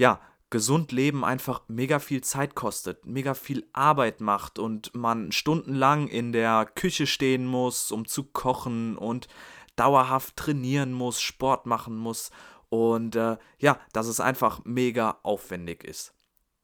ja, 0.00 0.18
gesund 0.48 0.92
leben 0.92 1.26
einfach 1.26 1.62
mega 1.68 1.98
viel 1.98 2.22
Zeit 2.22 2.54
kostet, 2.54 3.04
mega 3.04 3.34
viel 3.34 3.68
Arbeit 3.74 4.22
macht 4.22 4.58
und 4.58 4.94
man 4.94 5.30
stundenlang 5.30 6.08
in 6.08 6.32
der 6.32 6.64
Küche 6.74 7.06
stehen 7.06 7.44
muss, 7.44 7.92
um 7.92 8.06
zu 8.06 8.24
kochen 8.24 8.96
und 8.96 9.28
dauerhaft 9.76 10.36
trainieren 10.36 10.94
muss, 10.94 11.20
Sport 11.20 11.66
machen 11.66 11.98
muss 11.98 12.30
und 12.70 13.14
äh, 13.14 13.36
ja, 13.58 13.78
dass 13.92 14.06
es 14.06 14.20
einfach 14.20 14.62
mega 14.64 15.18
aufwendig 15.22 15.84
ist. 15.84 16.14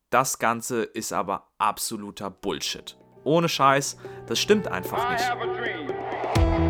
Das 0.08 0.38
Ganze 0.38 0.82
ist 0.84 1.12
aber 1.12 1.50
absoluter 1.58 2.30
Bullshit. 2.30 2.96
Ohne 3.24 3.50
Scheiß, 3.50 3.98
das 4.26 4.38
stimmt 4.38 4.66
einfach 4.66 5.10
nicht. 5.10 6.65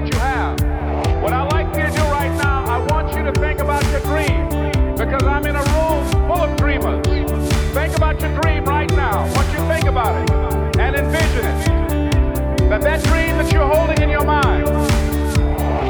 That 0.00 0.14
you 0.14 0.20
have. 0.20 1.22
What 1.22 1.32
I 1.32 1.42
like 1.48 1.66
you 1.74 1.82
to 1.82 1.90
do 1.90 2.02
right 2.04 2.32
now, 2.38 2.64
I 2.66 2.78
want 2.92 3.12
you 3.16 3.24
to 3.24 3.32
think 3.40 3.58
about 3.58 3.82
your 3.90 4.00
dream 4.00 4.46
because 4.96 5.24
I'm 5.24 5.44
in 5.44 5.56
a 5.56 5.64
room 5.74 6.06
full 6.28 6.42
of 6.46 6.56
dreamers. 6.56 7.04
Think 7.74 7.96
about 7.96 8.20
your 8.20 8.32
dream 8.40 8.64
right 8.64 8.90
now. 8.94 9.26
Want 9.34 9.48
you 9.52 9.58
think 9.66 9.86
about 9.86 10.14
it 10.22 10.30
and 10.78 10.94
envision 10.94 11.44
it. 11.46 12.68
That 12.68 12.82
that 12.82 13.02
dream 13.04 13.38
that 13.38 13.50
you're 13.52 13.66
holding 13.66 14.00
in 14.00 14.10
your 14.10 14.24
mind, 14.24 14.68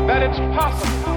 that 0.08 0.22
it's 0.22 0.38
possible. 0.56 1.12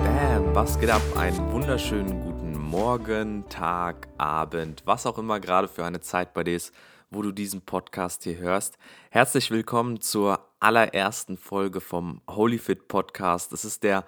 Bam, 0.00 0.54
was 0.54 0.78
geht 0.78 0.88
ab? 0.88 1.02
Einen 1.16 1.52
wunderschönen 1.52 2.18
guten 2.22 2.56
Morgen, 2.56 3.44
Tag, 3.50 4.08
Abend, 4.16 4.82
was 4.86 5.06
auch 5.06 5.18
immer 5.18 5.38
gerade 5.38 5.68
für 5.68 5.84
eine 5.84 6.00
Zeit 6.00 6.32
bei 6.32 6.44
dir 6.44 6.56
ist, 6.56 6.72
wo 7.10 7.20
du 7.20 7.30
diesen 7.30 7.60
Podcast 7.60 8.24
hier 8.24 8.38
hörst. 8.38 8.78
Herzlich 9.10 9.50
willkommen 9.50 10.00
zur 10.00 10.51
allerersten 10.62 11.36
Folge 11.36 11.80
vom 11.80 12.22
Holyfit 12.30 12.86
Podcast. 12.86 13.52
Es 13.52 13.64
ist 13.64 13.82
der 13.82 14.04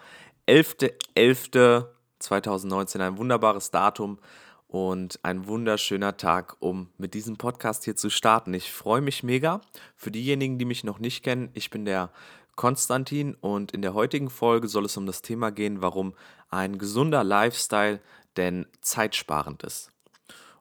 11.11.2019, 0.47 3.01
ein 3.01 3.19
wunderbares 3.19 3.73
Datum 3.73 4.21
und 4.69 5.19
ein 5.25 5.49
wunderschöner 5.49 6.17
Tag, 6.17 6.55
um 6.61 6.91
mit 6.97 7.15
diesem 7.15 7.39
Podcast 7.39 7.83
hier 7.85 7.97
zu 7.97 8.09
starten. 8.09 8.55
Ich 8.55 8.73
freue 8.73 9.01
mich 9.01 9.25
mega. 9.25 9.63
Für 9.97 10.13
diejenigen, 10.13 10.59
die 10.59 10.65
mich 10.65 10.85
noch 10.85 11.01
nicht 11.01 11.25
kennen, 11.25 11.51
ich 11.55 11.71
bin 11.71 11.85
der 11.85 12.13
Konstantin 12.55 13.35
und 13.35 13.73
in 13.73 13.83
der 13.83 13.95
heutigen 13.95 14.31
Folge 14.31 14.69
soll 14.69 14.85
es 14.85 14.97
um 14.97 15.07
das 15.07 15.23
Thema 15.23 15.51
gehen, 15.51 15.83
warum 15.83 16.15
ein 16.51 16.79
gesunder 16.79 17.25
Lifestyle 17.25 17.99
denn 18.37 18.67
zeitsparend 18.81 19.65
ist. 19.65 19.91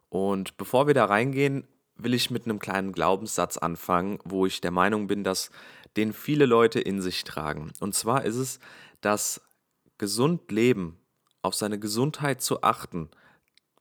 Und 0.10 0.58
bevor 0.58 0.88
wir 0.88 0.96
da 0.96 1.06
reingehen, 1.06 1.68
will 1.98 2.14
ich 2.14 2.32
mit 2.32 2.46
einem 2.46 2.60
kleinen 2.60 2.92
Glaubenssatz 2.92 3.58
anfangen, 3.58 4.20
wo 4.24 4.46
ich 4.46 4.62
der 4.62 4.72
Meinung 4.72 5.08
bin, 5.08 5.24
dass 5.24 5.52
den 5.98 6.14
viele 6.14 6.46
Leute 6.46 6.80
in 6.80 7.02
sich 7.02 7.24
tragen. 7.24 7.72
Und 7.80 7.96
zwar 7.96 8.26
ist 8.26 8.36
es, 8.36 8.60
dass 9.02 9.42
gesund 9.98 10.52
leben, 10.52 11.00
auf 11.42 11.56
seine 11.56 11.78
Gesundheit 11.78 12.42
zu 12.42 12.64
achten, 12.64 13.10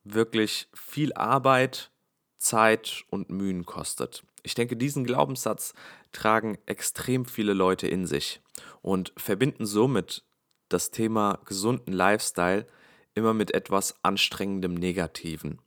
wirklich 0.04 0.68
viel 0.74 1.12
Arbeit, 1.14 1.90
Zeit 2.38 3.04
und 3.08 3.30
Mühen 3.30 3.64
kostet. 3.64 4.24
Ich 4.42 4.54
denke, 4.54 4.76
diesen 4.76 5.04
Glaubenssatz 5.04 5.74
tragen 6.10 6.58
extrem 6.66 7.24
viele 7.24 7.52
Leute 7.52 7.86
in 7.86 8.06
sich 8.06 8.40
und 8.82 9.12
verbinden 9.16 9.64
somit 9.64 10.24
das 10.68 10.90
Thema 10.90 11.38
gesunden 11.44 11.92
Lifestyle 11.92 12.66
immer 13.14 13.32
mit 13.32 13.54
etwas 13.54 13.94
anstrengendem 14.02 14.74
Negativen. 14.74 15.60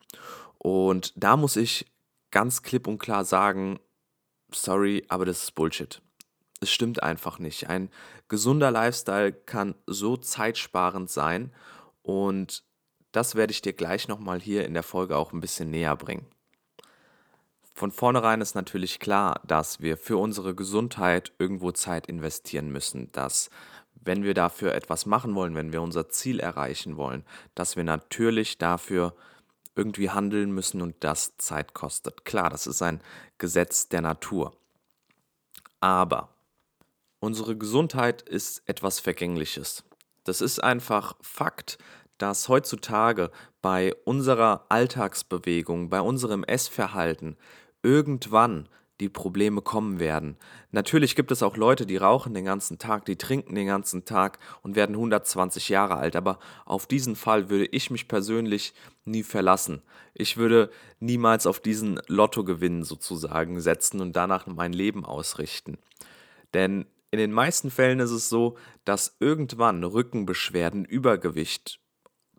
Und 0.57 1.13
da 1.15 1.37
muss 1.37 1.55
ich 1.55 1.85
ganz 2.31 2.61
klipp 2.61 2.87
und 2.87 2.97
klar 2.97 3.23
sagen, 3.23 3.79
sorry, 4.51 5.05
aber 5.07 5.25
das 5.25 5.43
ist 5.43 5.55
Bullshit 5.55 6.01
es 6.61 6.71
stimmt 6.71 7.03
einfach 7.03 7.39
nicht. 7.39 7.69
Ein 7.69 7.89
gesunder 8.27 8.71
Lifestyle 8.71 9.33
kann 9.33 9.75
so 9.85 10.17
zeitsparend 10.17 11.09
sein 11.09 11.51
und 12.01 12.63
das 13.11 13.35
werde 13.35 13.51
ich 13.51 13.61
dir 13.61 13.73
gleich 13.73 14.07
nochmal 14.07 14.41
hier 14.41 14.65
in 14.65 14.73
der 14.73 14.83
Folge 14.83 15.17
auch 15.17 15.31
ein 15.31 15.41
bisschen 15.41 15.69
näher 15.69 15.95
bringen. 15.95 16.25
Von 17.73 17.91
vornherein 17.91 18.41
ist 18.41 18.55
natürlich 18.55 18.99
klar, 18.99 19.41
dass 19.45 19.81
wir 19.81 19.97
für 19.97 20.17
unsere 20.17 20.55
Gesundheit 20.55 21.33
irgendwo 21.39 21.71
Zeit 21.71 22.07
investieren 22.07 22.69
müssen, 22.71 23.11
dass 23.11 23.49
wenn 23.93 24.23
wir 24.23 24.33
dafür 24.33 24.73
etwas 24.73 25.05
machen 25.05 25.35
wollen, 25.35 25.55
wenn 25.55 25.73
wir 25.73 25.81
unser 25.81 26.09
Ziel 26.09 26.39
erreichen 26.39 26.95
wollen, 26.95 27.25
dass 27.53 27.75
wir 27.75 27.83
natürlich 27.83 28.57
dafür 28.57 29.15
irgendwie 29.75 30.09
handeln 30.09 30.51
müssen 30.51 30.81
und 30.81 30.95
das 31.01 31.35
Zeit 31.37 31.73
kostet. 31.73 32.23
Klar, 32.23 32.49
das 32.49 32.65
ist 32.65 32.81
ein 32.81 33.01
Gesetz 33.37 33.89
der 33.89 34.01
Natur. 34.01 34.55
Aber 35.81 36.34
Unsere 37.25 37.57
Gesundheit 37.57 38.21
ist 38.21 38.61
etwas 38.67 38.99
Vergängliches. 38.99 39.83
Das 40.25 40.41
ist 40.41 40.63
einfach 40.63 41.15
Fakt, 41.21 41.79
dass 42.19 42.49
heutzutage 42.49 43.31
bei 43.63 43.95
unserer 44.03 44.67
Alltagsbewegung, 44.69 45.89
bei 45.89 46.01
unserem 46.01 46.43
Essverhalten 46.43 47.35
irgendwann 47.81 48.69
die 48.99 49.09
Probleme 49.09 49.63
kommen 49.63 49.99
werden. 49.99 50.37
Natürlich 50.69 51.15
gibt 51.15 51.31
es 51.31 51.41
auch 51.41 51.57
Leute, 51.57 51.87
die 51.87 51.97
rauchen 51.97 52.35
den 52.35 52.45
ganzen 52.45 52.77
Tag, 52.77 53.05
die 53.05 53.15
trinken 53.15 53.55
den 53.55 53.65
ganzen 53.65 54.05
Tag 54.05 54.37
und 54.61 54.75
werden 54.75 54.93
120 54.93 55.69
Jahre 55.69 55.95
alt, 55.95 56.15
aber 56.15 56.37
auf 56.63 56.85
diesen 56.85 57.15
Fall 57.15 57.49
würde 57.49 57.65
ich 57.65 57.89
mich 57.89 58.07
persönlich 58.07 58.75
nie 59.03 59.23
verlassen. 59.23 59.81
Ich 60.13 60.37
würde 60.37 60.69
niemals 60.99 61.47
auf 61.47 61.59
diesen 61.59 61.99
Lottogewinn 62.05 62.83
sozusagen 62.83 63.59
setzen 63.61 63.99
und 63.99 64.15
danach 64.15 64.45
mein 64.45 64.73
Leben 64.73 65.03
ausrichten. 65.03 65.79
Denn 66.53 66.85
in 67.15 67.19
den 67.19 67.31
meisten 67.31 67.71
Fällen 67.71 68.01
ist 68.01 68.11
es 68.11 68.27
so, 68.27 68.57
dass 68.83 69.15
irgendwann 69.21 69.85
Rückenbeschwerden, 69.85 70.83
Übergewicht, 70.83 71.79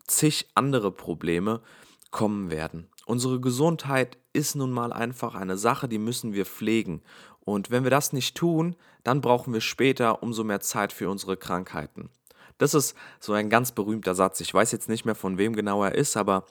zig 0.07 0.51
andere 0.55 0.93
Probleme 0.93 1.63
kommen 2.11 2.51
werden. 2.51 2.91
Unsere 3.07 3.41
Gesundheit 3.41 4.19
ist 4.35 4.55
nun 4.55 4.73
mal 4.73 4.93
einfach 4.93 5.35
eine 5.35 5.57
Sache, 5.57 5.89
die 5.89 5.99
müssen 5.99 6.35
wir 6.35 6.45
pflegen. 6.45 7.01
Und 7.41 7.71
wenn 7.71 7.85
wir 7.85 7.91
das 7.91 8.13
nicht 8.13 8.37
tun, 8.37 8.77
dann 9.03 9.23
brauchen 9.23 9.55
wir 9.55 9.63
später 9.63 10.23
umso 10.23 10.45
mehr 10.45 10.61
Zeit 10.61 10.93
für 10.93 11.09
unsere 11.09 11.39
Krankheiten. 11.39 12.11
Das 12.59 12.75
ist 12.75 12.95
so 13.19 13.33
ein 13.33 13.49
ganz 13.49 13.73
berühmter 13.73 14.15
Satz. 14.15 14.41
Ich 14.41 14.53
weiß 14.53 14.73
jetzt 14.73 14.91
nicht 14.91 15.07
mehr, 15.07 15.15
von 15.15 15.39
wem 15.39 15.57
genau 15.57 15.83
er 15.83 15.95
ist, 15.95 16.19
aber 16.19 16.45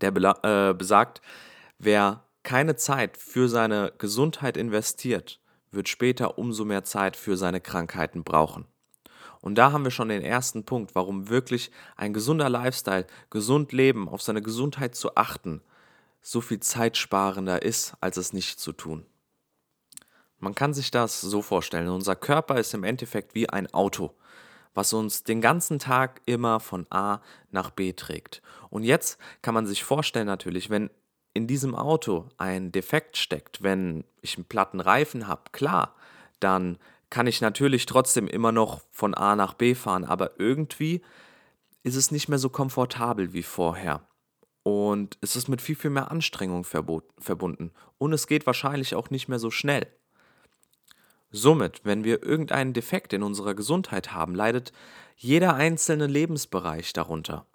der 0.00 0.10
äh, 0.42 0.74
besagt, 0.74 1.20
wer 1.78 2.24
keine 2.42 2.74
Zeit 2.74 3.16
für 3.16 3.48
seine 3.48 3.92
Gesundheit 3.98 4.56
investiert, 4.56 5.39
wird 5.70 5.88
später 5.88 6.38
umso 6.38 6.64
mehr 6.64 6.84
Zeit 6.84 7.16
für 7.16 7.36
seine 7.36 7.60
Krankheiten 7.60 8.24
brauchen. 8.24 8.66
Und 9.40 9.54
da 9.56 9.72
haben 9.72 9.84
wir 9.84 9.90
schon 9.90 10.08
den 10.08 10.22
ersten 10.22 10.64
Punkt, 10.64 10.94
warum 10.94 11.28
wirklich 11.28 11.70
ein 11.96 12.12
gesunder 12.12 12.50
Lifestyle, 12.50 13.06
gesund 13.30 13.72
leben, 13.72 14.08
auf 14.08 14.22
seine 14.22 14.42
Gesundheit 14.42 14.94
zu 14.94 15.16
achten, 15.16 15.62
so 16.20 16.40
viel 16.40 16.60
zeitsparender 16.60 17.62
ist, 17.62 17.94
als 18.00 18.18
es 18.18 18.32
nicht 18.32 18.60
zu 18.60 18.72
tun. 18.72 19.06
Man 20.38 20.54
kann 20.54 20.74
sich 20.74 20.90
das 20.90 21.20
so 21.20 21.42
vorstellen, 21.42 21.88
unser 21.88 22.16
Körper 22.16 22.58
ist 22.58 22.74
im 22.74 22.84
Endeffekt 22.84 23.34
wie 23.34 23.48
ein 23.48 23.72
Auto, 23.72 24.14
was 24.74 24.92
uns 24.92 25.24
den 25.24 25.40
ganzen 25.40 25.78
Tag 25.78 26.20
immer 26.26 26.60
von 26.60 26.86
A 26.90 27.20
nach 27.50 27.70
B 27.70 27.92
trägt. 27.92 28.42
Und 28.68 28.84
jetzt 28.84 29.18
kann 29.42 29.54
man 29.54 29.66
sich 29.66 29.84
vorstellen 29.84 30.26
natürlich, 30.26 30.70
wenn 30.70 30.90
in 31.32 31.46
diesem 31.46 31.74
Auto 31.74 32.28
ein 32.38 32.72
Defekt 32.72 33.16
steckt, 33.16 33.62
wenn 33.62 34.04
ich 34.20 34.36
einen 34.36 34.46
platten 34.46 34.80
Reifen 34.80 35.28
habe, 35.28 35.42
klar, 35.52 35.94
dann 36.40 36.78
kann 37.08 37.26
ich 37.26 37.40
natürlich 37.40 37.86
trotzdem 37.86 38.28
immer 38.28 38.52
noch 38.52 38.80
von 38.90 39.14
A 39.14 39.36
nach 39.36 39.54
B 39.54 39.74
fahren, 39.74 40.04
aber 40.04 40.38
irgendwie 40.38 41.02
ist 41.82 41.96
es 41.96 42.10
nicht 42.10 42.28
mehr 42.28 42.38
so 42.38 42.48
komfortabel 42.48 43.32
wie 43.32 43.42
vorher. 43.42 44.02
Und 44.62 45.16
es 45.20 45.36
ist 45.36 45.48
mit 45.48 45.62
viel, 45.62 45.74
viel 45.74 45.90
mehr 45.90 46.10
Anstrengung 46.10 46.64
verbunden. 46.64 47.72
Und 47.98 48.12
es 48.12 48.26
geht 48.26 48.46
wahrscheinlich 48.46 48.94
auch 48.94 49.10
nicht 49.10 49.28
mehr 49.28 49.38
so 49.38 49.50
schnell. 49.50 49.86
Somit, 51.32 51.80
wenn 51.84 52.04
wir 52.04 52.22
irgendeinen 52.22 52.72
Defekt 52.72 53.12
in 53.12 53.22
unserer 53.22 53.54
Gesundheit 53.54 54.12
haben, 54.12 54.34
leidet 54.34 54.72
jeder 55.16 55.54
einzelne 55.54 56.06
Lebensbereich 56.06 56.92
darunter. 56.92 57.46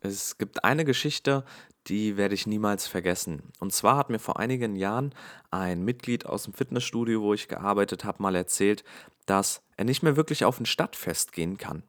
Es 0.00 0.38
gibt 0.38 0.64
eine 0.64 0.84
Geschichte, 0.84 1.44
die 1.86 2.16
werde 2.16 2.34
ich 2.34 2.46
niemals 2.46 2.86
vergessen. 2.86 3.42
Und 3.60 3.72
zwar 3.72 3.96
hat 3.96 4.10
mir 4.10 4.18
vor 4.18 4.38
einigen 4.38 4.76
Jahren 4.76 5.14
ein 5.50 5.84
Mitglied 5.84 6.26
aus 6.26 6.44
dem 6.44 6.52
Fitnessstudio, 6.52 7.22
wo 7.22 7.34
ich 7.34 7.48
gearbeitet 7.48 8.04
habe, 8.04 8.22
mal 8.22 8.34
erzählt, 8.34 8.84
dass 9.26 9.62
er 9.76 9.84
nicht 9.84 10.02
mehr 10.02 10.16
wirklich 10.16 10.44
auf 10.44 10.60
ein 10.60 10.66
Stadtfest 10.66 11.32
gehen 11.32 11.58
kann. 11.58 11.82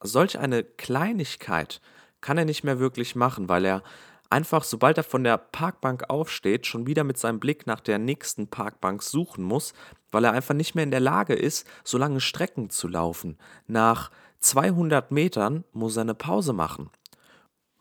Solch 0.00 0.38
eine 0.38 0.64
Kleinigkeit 0.64 1.80
kann 2.20 2.38
er 2.38 2.44
nicht 2.44 2.64
mehr 2.64 2.78
wirklich 2.78 3.14
machen, 3.14 3.48
weil 3.48 3.64
er 3.64 3.82
einfach, 4.30 4.64
sobald 4.64 4.96
er 4.96 5.04
von 5.04 5.24
der 5.24 5.38
Parkbank 5.38 6.08
aufsteht, 6.08 6.66
schon 6.66 6.86
wieder 6.86 7.04
mit 7.04 7.18
seinem 7.18 7.38
Blick 7.38 7.66
nach 7.66 7.80
der 7.80 7.98
nächsten 7.98 8.48
Parkbank 8.48 9.02
suchen 9.02 9.44
muss, 9.44 9.74
weil 10.10 10.24
er 10.24 10.32
einfach 10.32 10.54
nicht 10.54 10.74
mehr 10.74 10.84
in 10.84 10.90
der 10.90 11.00
Lage 11.00 11.34
ist, 11.34 11.66
so 11.84 11.98
lange 11.98 12.20
Strecken 12.20 12.70
zu 12.70 12.88
laufen. 12.88 13.38
Nach 13.66 14.10
200 14.40 15.10
Metern 15.10 15.64
muss 15.72 15.96
er 15.96 16.02
eine 16.02 16.14
Pause 16.14 16.52
machen. 16.52 16.90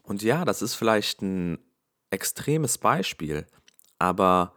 Und 0.04 0.22
ja, 0.24 0.46
das 0.46 0.62
ist 0.62 0.76
vielleicht 0.76 1.22
ein 1.22 1.60
extremes 2.10 2.78
Beispiel, 2.78 3.48
aber 4.00 4.56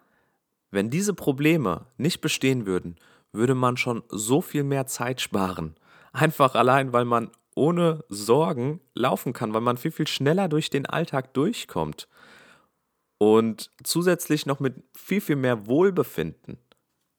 wenn 0.71 0.91
diese 0.91 1.15
Probleme 1.15 1.87
nicht 1.97 2.21
bestehen 2.21 2.67
würden, 2.67 2.97
würde 3.33 3.55
man 3.55 3.77
schon 3.77 4.03
so 4.09 4.41
viel 4.41 4.65
mehr 4.65 4.87
Zeit 4.87 5.21
sparen. 5.21 5.77
Einfach 6.13 6.55
allein, 6.55 6.93
weil 6.93 7.05
man 7.05 7.31
ohne 7.55 8.05
Sorgen 8.09 8.81
laufen 8.95 9.33
kann, 9.33 9.55
weil 9.55 9.61
man 9.61 9.77
viel, 9.77 9.93
viel 9.93 10.09
schneller 10.09 10.49
durch 10.49 10.71
den 10.71 10.87
Alltag 10.87 11.35
durchkommt. 11.35 12.09
Und 13.19 13.71
zusätzlich 13.83 14.47
noch 14.47 14.61
mit 14.61 14.75
viel, 14.97 15.21
viel 15.21 15.37
mehr 15.37 15.67
Wohlbefinden. 15.67 16.59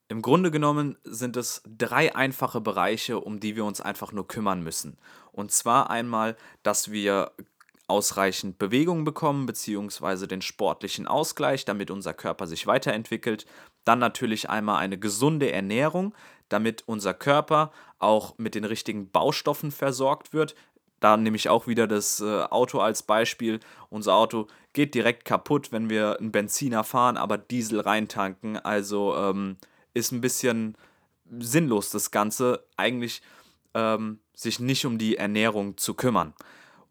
Im 0.08 0.22
Grunde 0.22 0.52
genommen 0.52 0.98
sind 1.04 1.36
es 1.36 1.64
drei 1.66 2.16
einfache 2.16 2.62
Bereiche, 2.62 3.20
um 3.20 3.40
die 3.40 3.56
wir 3.56 3.66
uns 3.66 3.82
einfach 3.82 4.12
nur 4.12 4.28
kümmern 4.28 4.62
müssen. 4.62 4.98
Und 5.32 5.52
zwar 5.52 5.90
einmal, 5.90 6.36
dass 6.62 6.92
wir 6.92 7.32
ausreichend 7.88 8.58
Bewegung 8.58 9.04
bekommen, 9.04 9.46
beziehungsweise 9.46 10.28
den 10.28 10.42
sportlichen 10.42 11.08
Ausgleich, 11.08 11.66
damit 11.66 11.92
unser 11.92 12.14
Körper 12.14 12.48
sich 12.48 12.68
weiterentwickelt. 12.68 13.46
Dann 13.84 14.00
natürlich 14.00 14.50
einmal 14.50 14.78
eine 14.78 14.98
gesunde 14.98 15.52
Ernährung, 15.52 16.16
damit 16.50 16.84
unser 16.88 17.14
Körper 17.14 17.72
auch 18.00 18.38
mit 18.38 18.56
den 18.56 18.66
richtigen 18.66 19.12
Baustoffen 19.12 19.72
versorgt 19.72 20.34
wird. 20.34 20.56
Da 21.00 21.18
nehme 21.18 21.36
ich 21.36 21.50
auch 21.50 21.68
wieder 21.68 21.88
das 21.88 22.22
äh, 22.22 22.44
Auto 22.44 22.80
als 22.80 23.04
Beispiel. 23.04 23.60
Unser 23.90 24.16
Auto 24.16 24.48
geht 24.74 24.96
direkt 24.96 25.26
kaputt, 25.26 25.72
wenn 25.72 25.90
wir 25.90 26.20
einen 26.20 26.32
Benziner 26.32 26.84
fahren, 26.84 27.18
aber 27.18 27.38
Diesel 27.38 27.82
reintanken. 27.82 28.58
Also 28.58 29.16
ähm, 29.16 29.58
ist 29.94 30.12
ein 30.12 30.22
bisschen 30.22 30.78
sinnlos 31.40 31.90
das 31.90 32.12
Ganze, 32.12 32.66
eigentlich 32.78 33.22
ähm, 33.74 34.20
sich 34.34 34.60
nicht 34.60 34.86
um 34.86 34.98
die 34.98 35.18
Ernährung 35.18 35.78
zu 35.78 35.94
kümmern. 35.94 36.34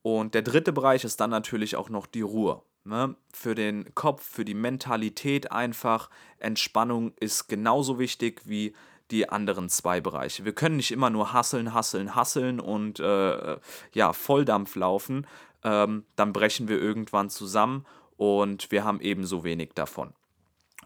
Und 0.04 0.34
der 0.34 0.42
dritte 0.42 0.70
Bereich 0.70 1.02
ist 1.04 1.18
dann 1.20 1.30
natürlich 1.30 1.76
auch 1.76 1.88
noch 1.88 2.04
die 2.04 2.20
Ruhe. 2.20 2.60
Ne? 2.84 3.16
Für 3.32 3.54
den 3.54 3.94
Kopf, 3.94 4.22
für 4.22 4.44
die 4.44 4.52
Mentalität 4.52 5.50
einfach. 5.50 6.10
Entspannung 6.36 7.14
ist 7.20 7.48
genauso 7.48 7.98
wichtig 7.98 8.42
wie 8.44 8.74
die 9.10 9.30
anderen 9.30 9.70
zwei 9.70 10.02
Bereiche. 10.02 10.44
Wir 10.44 10.52
können 10.52 10.76
nicht 10.76 10.90
immer 10.90 11.08
nur 11.08 11.32
hasseln, 11.32 11.72
hasseln, 11.72 12.14
hasseln 12.14 12.60
und 12.60 13.00
äh, 13.00 13.56
ja, 13.94 14.12
Volldampf 14.12 14.76
laufen. 14.76 15.26
Ähm, 15.62 16.04
dann 16.16 16.34
brechen 16.34 16.68
wir 16.68 16.78
irgendwann 16.78 17.30
zusammen 17.30 17.86
und 18.18 18.70
wir 18.70 18.84
haben 18.84 19.00
ebenso 19.00 19.42
wenig 19.42 19.70
davon. 19.74 20.12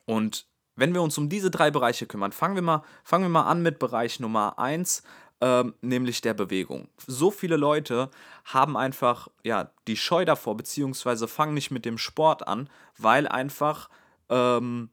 Und 0.04 0.46
wenn 0.76 0.94
wir 0.94 1.02
uns 1.02 1.18
um 1.18 1.28
diese 1.28 1.50
drei 1.50 1.72
Bereiche 1.72 2.06
kümmern, 2.06 2.30
fangen 2.30 2.54
wir 2.54 2.62
mal, 2.62 2.84
fangen 3.02 3.24
wir 3.24 3.30
mal 3.30 3.50
an 3.50 3.62
mit 3.62 3.80
Bereich 3.80 4.20
Nummer 4.20 4.60
1 4.60 5.02
ähm, 5.40 5.74
nämlich 5.80 6.20
der 6.20 6.34
Bewegung. 6.34 6.88
So 7.06 7.30
viele 7.30 7.56
Leute 7.56 8.10
haben 8.44 8.76
einfach 8.76 9.28
ja, 9.44 9.70
die 9.86 9.96
Scheu 9.96 10.24
davor, 10.24 10.56
beziehungsweise 10.56 11.28
fangen 11.28 11.54
nicht 11.54 11.70
mit 11.70 11.84
dem 11.84 11.98
Sport 11.98 12.46
an, 12.46 12.68
weil 12.96 13.28
einfach 13.28 13.88
ähm, 14.28 14.90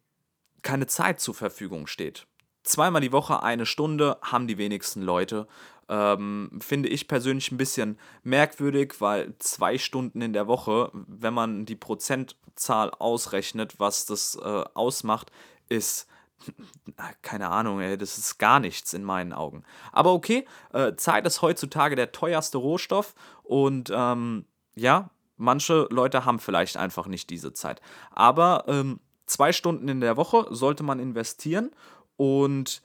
keine 0.61 0.87
Zeit 0.87 1.19
zur 1.19 1.35
Verfügung 1.35 1.87
steht. 1.87 2.27
Zweimal 2.63 3.01
die 3.01 3.11
Woche 3.11 3.43
eine 3.43 3.65
Stunde 3.65 4.17
haben 4.21 4.47
die 4.47 4.57
wenigsten 4.57 5.01
Leute. 5.01 5.47
Ähm, 5.87 6.49
finde 6.59 6.89
ich 6.89 7.07
persönlich 7.07 7.51
ein 7.51 7.57
bisschen 7.57 7.99
merkwürdig, 8.23 8.95
weil 8.99 9.35
zwei 9.37 9.77
Stunden 9.77 10.21
in 10.21 10.33
der 10.33 10.47
Woche, 10.47 10.89
wenn 10.93 11.35
man 11.35 11.65
die 11.67 11.75
Prozentzahl 11.75 12.89
ausrechnet, 12.89 13.79
was 13.79 14.07
das 14.07 14.35
äh, 14.35 14.63
ausmacht, 14.73 15.31
ist 15.69 16.07
keine 17.21 17.49
Ahnung, 17.49 17.81
ey, 17.81 17.97
das 17.97 18.17
ist 18.17 18.37
gar 18.37 18.59
nichts 18.59 18.93
in 18.93 19.03
meinen 19.03 19.33
Augen. 19.33 19.63
Aber 19.91 20.13
okay, 20.13 20.45
äh, 20.73 20.95
Zeit 20.95 21.25
ist 21.25 21.41
heutzutage 21.41 21.95
der 21.95 22.11
teuerste 22.11 22.57
Rohstoff 22.57 23.15
und 23.43 23.91
ähm, 23.93 24.45
ja, 24.75 25.09
manche 25.37 25.87
Leute 25.89 26.25
haben 26.25 26.39
vielleicht 26.39 26.77
einfach 26.77 27.07
nicht 27.07 27.29
diese 27.29 27.53
Zeit. 27.53 27.81
Aber 28.11 28.65
ähm, 28.67 28.99
zwei 29.25 29.51
Stunden 29.53 29.87
in 29.87 30.01
der 30.01 30.17
Woche 30.17 30.47
sollte 30.49 30.83
man 30.83 30.99
investieren 30.99 31.71
und 32.17 32.81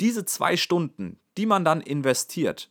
diese 0.00 0.24
zwei 0.24 0.56
Stunden, 0.56 1.18
die 1.36 1.46
man 1.46 1.64
dann 1.64 1.80
investiert, 1.80 2.70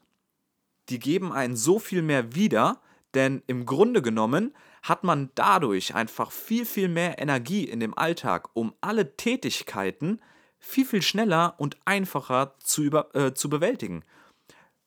die 0.90 1.00
geben 1.00 1.32
einen 1.32 1.56
so 1.56 1.80
viel 1.80 2.02
mehr 2.02 2.36
wieder, 2.36 2.82
denn 3.14 3.44
im 3.48 3.66
Grunde 3.66 4.02
genommen 4.02 4.54
hat 4.84 5.04
man 5.04 5.30
dadurch 5.36 5.94
einfach 5.96 6.32
viel, 6.32 6.66
viel 6.66 6.88
mehr 6.88 7.20
Energie 7.20 7.66
in 7.66 7.80
dem 7.80 7.98
Alltag, 7.98 8.50
um 8.54 8.74
alle 8.82 9.16
Tätigkeiten 9.16 10.22
viel, 10.60 10.86
viel 10.86 11.02
schneller 11.02 11.56
und 11.58 11.78
einfacher 11.86 12.56
zu, 12.60 12.84
über, 12.84 13.14
äh, 13.16 13.34
zu 13.34 13.50
bewältigen. 13.50 14.04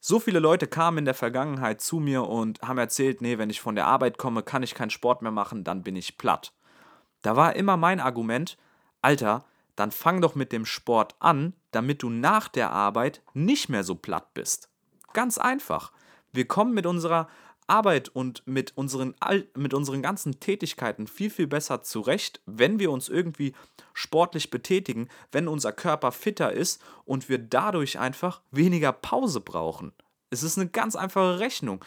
So 0.01 0.21
viele 0.21 0.39
Leute 0.39 0.67
kamen 0.67 0.99
in 0.99 1.05
der 1.05 1.15
Vergangenheit 1.15 1.81
zu 1.81 1.99
mir 1.99 2.25
und 2.25 2.61
haben 2.63 2.79
erzählt, 2.79 3.21
nee, 3.21 3.39
wenn 3.39 3.51
ich 3.51 3.61
von 3.61 3.75
der 3.75 3.87
Arbeit 3.87 4.19
komme, 4.19 4.43
kann 4.43 4.63
ich 4.63 4.75
keinen 4.75 4.91
Sport 4.91 5.23
mehr 5.23 5.33
machen, 5.33 5.65
dann 5.65 5.83
bin 5.83 5.97
ich 5.97 6.19
platt. 6.19 6.53
Da 7.23 7.37
war 7.37 7.57
immer 7.57 7.77
mein 7.77 8.01
Argument, 8.01 8.59
Alter, 9.01 9.45
dann 9.77 9.91
fang 9.91 10.21
doch 10.21 10.35
mit 10.35 10.53
dem 10.53 10.67
Sport 10.67 11.17
an, 11.19 11.55
damit 11.71 12.03
du 12.03 12.11
nach 12.11 12.49
der 12.49 12.71
Arbeit 12.71 13.23
nicht 13.33 13.69
mehr 13.69 13.83
so 13.83 13.95
platt 13.95 14.35
bist. 14.35 14.69
Ganz 15.15 15.39
einfach. 15.39 15.91
Wir 16.33 16.47
kommen 16.47 16.75
mit 16.75 16.87
unserer 16.87 17.29
Arbeit 17.67 18.09
und 18.09 18.47
mit 18.47 18.77
unseren, 18.77 19.15
mit 19.57 19.75
unseren 19.75 20.03
ganzen 20.03 20.41
Tätigkeiten 20.41 21.07
viel, 21.07 21.31
viel 21.31 21.47
besser 21.47 21.83
zurecht, 21.83 22.41
wenn 22.47 22.79
wir 22.79 22.91
uns 22.91 23.09
irgendwie 23.09 23.55
sportlich 23.93 24.51
betätigen, 24.51 25.09
wenn 25.33 25.49
unser 25.49 25.73
Körper 25.73 26.13
fitter 26.13 26.53
ist 26.53 26.83
und 27.05 27.29
wir 27.29 27.39
dadurch 27.39 27.99
einfach 27.99 28.43
weniger 28.51 28.93
Pause 28.93 29.41
brauchen. 29.41 29.93
Es 30.31 30.43
ist 30.43 30.59
eine 30.59 30.69
ganz 30.69 30.97
einfache 30.97 31.39
Rechnung. 31.39 31.85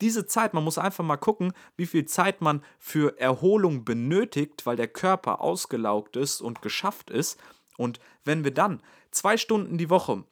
Diese 0.00 0.26
Zeit, 0.26 0.54
man 0.54 0.64
muss 0.64 0.78
einfach 0.78 1.04
mal 1.04 1.18
gucken, 1.18 1.52
wie 1.76 1.86
viel 1.86 2.06
Zeit 2.06 2.40
man 2.40 2.64
für 2.78 3.18
Erholung 3.20 3.84
benötigt, 3.84 4.64
weil 4.64 4.76
der 4.76 4.88
Körper 4.88 5.42
ausgelaugt 5.42 6.16
ist 6.16 6.40
und 6.40 6.62
geschafft 6.62 7.10
ist. 7.10 7.38
Und 7.76 8.00
wenn 8.24 8.42
wir 8.42 8.52
dann 8.52 8.82
zwei 9.10 9.36
Stunden 9.36 9.76
die 9.76 9.90
Woche, 9.90 10.24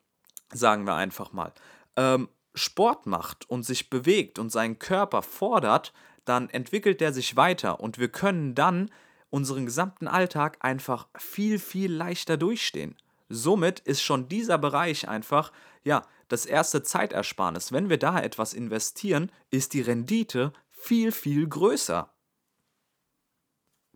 sagen 0.52 0.86
wir 0.86 0.94
einfach 0.94 1.32
mal, 1.32 1.52
ähm, 1.96 2.28
Sport 2.58 3.06
macht 3.06 3.48
und 3.48 3.64
sich 3.64 3.88
bewegt 3.88 4.38
und 4.38 4.50
seinen 4.50 4.78
Körper 4.78 5.22
fordert, 5.22 5.92
dann 6.24 6.50
entwickelt 6.50 7.00
er 7.00 7.12
sich 7.12 7.36
weiter 7.36 7.80
und 7.80 7.98
wir 7.98 8.08
können 8.08 8.54
dann 8.54 8.90
unseren 9.30 9.66
gesamten 9.66 10.08
Alltag 10.08 10.58
einfach 10.60 11.08
viel, 11.16 11.58
viel 11.58 11.92
leichter 11.92 12.36
durchstehen. 12.36 12.96
Somit 13.28 13.80
ist 13.80 14.02
schon 14.02 14.28
dieser 14.28 14.58
Bereich 14.58 15.08
einfach, 15.08 15.52
ja, 15.84 16.02
das 16.28 16.46
erste 16.46 16.82
Zeitersparnis. 16.82 17.72
Wenn 17.72 17.88
wir 17.88 17.98
da 17.98 18.20
etwas 18.20 18.54
investieren, 18.54 19.30
ist 19.50 19.72
die 19.74 19.80
Rendite 19.80 20.52
viel, 20.70 21.12
viel 21.12 21.46
größer. 21.46 22.10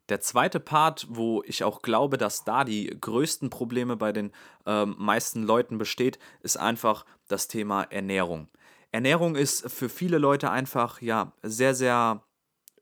Der 0.08 0.20
zweite 0.20 0.60
Part, 0.60 1.06
wo 1.08 1.42
ich 1.46 1.64
auch 1.64 1.80
glaube, 1.80 2.18
dass 2.18 2.44
da 2.44 2.64
die 2.64 2.86
größten 2.86 3.50
Probleme 3.50 3.96
bei 3.96 4.12
den 4.12 4.32
ähm, 4.66 4.94
meisten 4.98 5.42
Leuten 5.44 5.78
besteht, 5.78 6.18
ist 6.40 6.56
einfach 6.56 7.06
das 7.28 7.48
Thema 7.48 7.84
Ernährung. 7.84 8.48
Ernährung 8.92 9.36
ist 9.36 9.70
für 9.70 9.88
viele 9.88 10.18
Leute 10.18 10.50
einfach 10.50 11.00
ja 11.00 11.32
sehr, 11.42 11.74
sehr 11.74 12.22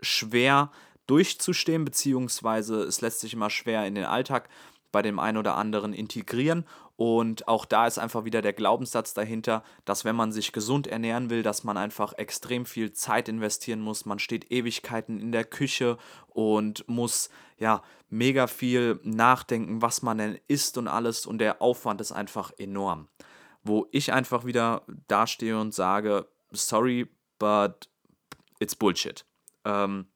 schwer 0.00 0.70
durchzustehen, 1.06 1.84
beziehungsweise 1.84 2.82
es 2.82 3.00
lässt 3.00 3.20
sich 3.20 3.32
immer 3.32 3.50
schwer 3.50 3.86
in 3.86 3.94
den 3.94 4.04
Alltag 4.04 4.48
bei 4.92 5.02
dem 5.02 5.18
einen 5.18 5.38
oder 5.38 5.56
anderen 5.56 5.92
integrieren. 5.92 6.64
Und 6.96 7.48
auch 7.48 7.64
da 7.64 7.86
ist 7.86 7.98
einfach 7.98 8.24
wieder 8.24 8.42
der 8.42 8.52
Glaubenssatz 8.52 9.14
dahinter, 9.14 9.62
dass 9.84 10.04
wenn 10.04 10.16
man 10.16 10.32
sich 10.32 10.52
gesund 10.52 10.86
ernähren 10.86 11.30
will, 11.30 11.42
dass 11.42 11.64
man 11.64 11.78
einfach 11.78 12.12
extrem 12.18 12.66
viel 12.66 12.92
Zeit 12.92 13.28
investieren 13.28 13.80
muss. 13.80 14.04
Man 14.04 14.18
steht 14.18 14.50
Ewigkeiten 14.50 15.18
in 15.18 15.32
der 15.32 15.44
Küche 15.44 15.96
und 16.28 16.86
muss 16.88 17.30
ja 17.58 17.82
mega 18.10 18.46
viel 18.48 19.00
nachdenken, 19.02 19.80
was 19.80 20.02
man 20.02 20.18
denn 20.18 20.38
isst 20.46 20.76
und 20.76 20.88
alles. 20.88 21.24
Und 21.24 21.38
der 21.38 21.62
Aufwand 21.62 22.00
ist 22.00 22.12
einfach 22.12 22.52
enorm. 22.58 23.08
Wo 23.62 23.86
ich 23.92 24.12
einfach 24.12 24.44
wieder 24.44 24.84
dastehe 25.08 25.58
und 25.58 25.74
sage, 25.74 26.26
sorry, 26.50 27.08
but 27.38 27.88
it's 28.58 28.74
Bullshit. 28.74 29.24
Ähm, 29.64 30.06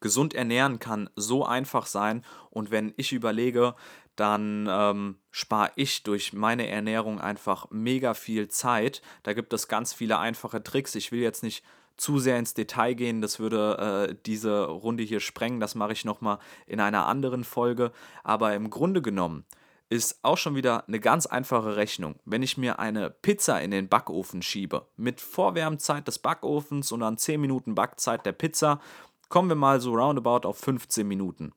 gesund 0.00 0.34
ernähren 0.34 0.78
kann 0.78 1.10
so 1.14 1.44
einfach 1.44 1.86
sein 1.86 2.24
und 2.50 2.70
wenn 2.70 2.92
ich 2.96 3.12
überlege, 3.12 3.74
dann 4.16 4.68
ähm, 4.70 5.16
spare 5.30 5.72
ich 5.76 6.02
durch 6.02 6.32
meine 6.32 6.68
Ernährung 6.68 7.20
einfach 7.20 7.66
mega 7.70 8.14
viel 8.14 8.48
Zeit. 8.48 9.00
Da 9.22 9.32
gibt 9.32 9.52
es 9.52 9.68
ganz 9.68 9.94
viele 9.94 10.18
einfache 10.18 10.62
Tricks. 10.62 10.94
Ich 10.94 11.10
will 11.10 11.20
jetzt 11.20 11.42
nicht 11.42 11.64
zu 11.96 12.18
sehr 12.18 12.38
ins 12.38 12.54
Detail 12.54 12.94
gehen, 12.94 13.20
das 13.20 13.38
würde 13.38 14.08
äh, 14.10 14.14
diese 14.26 14.64
Runde 14.64 15.02
hier 15.02 15.20
sprengen. 15.20 15.60
Das 15.60 15.74
mache 15.74 15.92
ich 15.92 16.04
nochmal 16.04 16.38
in 16.66 16.80
einer 16.80 17.06
anderen 17.06 17.44
Folge. 17.44 17.92
Aber 18.22 18.54
im 18.54 18.70
Grunde 18.70 19.02
genommen 19.02 19.44
ist 19.90 20.20
auch 20.22 20.38
schon 20.38 20.54
wieder 20.54 20.86
eine 20.86 21.00
ganz 21.00 21.26
einfache 21.26 21.76
Rechnung. 21.76 22.14
Wenn 22.24 22.42
ich 22.42 22.56
mir 22.56 22.78
eine 22.78 23.10
Pizza 23.10 23.60
in 23.60 23.72
den 23.72 23.88
Backofen 23.88 24.40
schiebe, 24.40 24.86
mit 24.96 25.20
Vorwärmzeit 25.20 26.06
des 26.06 26.20
Backofens 26.20 26.92
und 26.92 27.00
dann 27.00 27.18
10 27.18 27.40
Minuten 27.40 27.74
Backzeit 27.74 28.24
der 28.24 28.32
Pizza, 28.32 28.80
kommen 29.28 29.48
wir 29.48 29.56
mal 29.56 29.80
so 29.80 29.92
roundabout 29.92 30.46
auf 30.48 30.58
15 30.58 31.06
Minuten. 31.06 31.52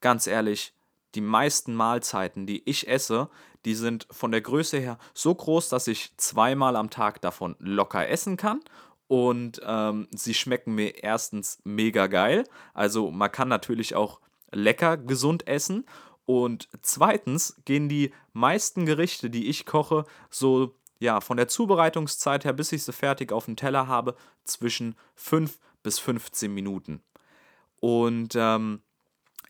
Ganz 0.00 0.26
ehrlich, 0.26 0.72
die 1.14 1.20
meisten 1.20 1.74
Mahlzeiten, 1.74 2.46
die 2.46 2.62
ich 2.68 2.88
esse, 2.88 3.28
die 3.64 3.74
sind 3.74 4.06
von 4.10 4.30
der 4.30 4.40
Größe 4.40 4.78
her 4.78 4.98
so 5.12 5.34
groß, 5.34 5.68
dass 5.68 5.88
ich 5.88 6.16
zweimal 6.16 6.74
am 6.74 6.90
Tag 6.90 7.20
davon 7.20 7.54
locker 7.58 8.08
essen 8.08 8.38
kann 8.38 8.60
und 9.08 9.60
ähm, 9.64 10.08
sie 10.14 10.34
schmecken 10.34 10.74
mir 10.74 11.02
erstens 11.02 11.58
mega 11.64 12.06
geil. 12.06 12.44
Also 12.72 13.10
man 13.10 13.32
kann 13.32 13.48
natürlich 13.48 13.94
auch 13.94 14.20
lecker 14.52 14.96
gesund 14.96 15.46
essen. 15.46 15.84
Und 16.28 16.68
zweitens 16.82 17.56
gehen 17.64 17.88
die 17.88 18.12
meisten 18.34 18.84
Gerichte, 18.84 19.30
die 19.30 19.46
ich 19.46 19.64
koche, 19.64 20.04
so 20.28 20.74
ja, 20.98 21.22
von 21.22 21.38
der 21.38 21.48
Zubereitungszeit 21.48 22.44
her, 22.44 22.52
bis 22.52 22.70
ich 22.70 22.84
sie 22.84 22.92
fertig 22.92 23.32
auf 23.32 23.46
dem 23.46 23.56
Teller 23.56 23.86
habe, 23.86 24.14
zwischen 24.44 24.94
5 25.14 25.58
bis 25.82 25.98
15 25.98 26.52
Minuten. 26.52 27.00
Und 27.80 28.34
ähm, 28.36 28.82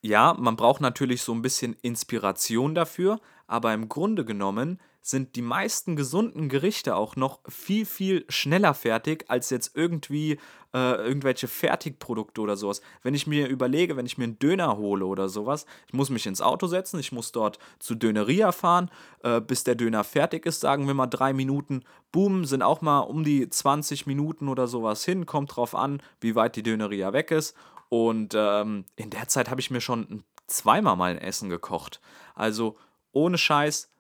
ja, 0.03 0.37
man 0.39 0.55
braucht 0.55 0.81
natürlich 0.81 1.23
so 1.23 1.33
ein 1.33 1.43
bisschen 1.43 1.75
Inspiration 1.83 2.77
dafür, 2.77 3.19
aber 3.49 3.75
im 3.75 3.89
Grunde 3.89 4.25
genommen 4.25 4.81
sind 5.09 5.37
die 5.37 5.43
meisten 5.43 5.97
gesunden 5.97 6.51
Gerichte 6.51 6.95
auch 6.95 7.17
noch 7.17 7.41
viel, 7.49 7.87
viel 7.87 8.27
schneller 8.29 8.75
fertig 8.75 9.25
als 9.29 9.49
jetzt 9.49 9.75
irgendwie 9.75 10.39
äh, 10.75 10.97
irgendwelche 10.97 11.49
Fertigprodukte 11.49 12.43
oder 12.43 12.59
sowas. 12.59 12.83
Wenn 13.03 13.15
ich 13.15 13.27
mir 13.27 13.49
überlege, 13.49 13.97
wenn 13.97 14.05
ich 14.05 14.19
mir 14.19 14.25
einen 14.25 14.39
Döner 14.39 14.77
hole 14.77 15.07
oder 15.07 15.31
sowas, 15.31 15.65
ich 15.87 15.95
muss 15.95 16.11
mich 16.11 16.27
ins 16.27 16.43
Auto 16.43 16.67
setzen, 16.67 17.01
ich 17.01 17.11
muss 17.11 17.33
dort 17.33 17.59
zu 17.79 17.95
Döneria 17.95 18.53
fahren, 18.53 18.91
äh, 19.23 19.41
bis 19.41 19.65
der 19.65 19.77
Döner 19.77 20.05
fertig 20.05 20.45
ist, 20.45 20.61
sagen 20.61 20.87
wir 20.87 20.93
mal 20.93 21.07
drei 21.07 21.33
Minuten. 21.33 21.85
Boom, 22.13 22.45
sind 22.45 22.61
auch 22.61 22.83
mal 22.83 23.01
um 23.01 23.25
die 23.25 23.49
20 23.49 24.07
Minuten 24.07 24.47
oder 24.47 24.67
sowas 24.67 25.07
hin, 25.07 25.25
kommt 25.25 25.57
drauf 25.57 25.75
an, 25.75 26.03
wie 26.21 26.35
weit 26.35 26.55
die 26.55 26.63
Döneria 26.63 27.15
weg 27.15 27.31
ist. 27.31 27.57
Und 27.89 28.35
ähm, 28.37 28.85
in 28.97 29.09
der 29.09 29.29
Zeit 29.29 29.49
habe 29.49 29.63
ich 29.63 29.71
mir 29.71 29.81
schon 29.81 30.25
zweimal 30.47 30.97
mal 30.97 31.13
ein 31.13 31.19
Essen 31.19 31.49
gekocht. 31.49 32.03
Also 32.35 32.77
ohne 33.13 33.39
Scheiß, 33.39 33.91